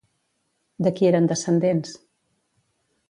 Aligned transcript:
De 0.87 0.93
qui 0.99 1.09
eren 1.09 1.29
descendents? 1.33 1.93